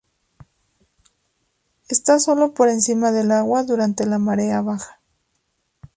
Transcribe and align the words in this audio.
Esta 1.87 2.17
sólo 2.17 2.55
por 2.55 2.69
encima 2.69 3.11
del 3.11 3.29
agua 3.31 3.61
durante 3.61 4.03
la 4.07 4.17
marea 4.17 4.59
baja. 4.63 4.99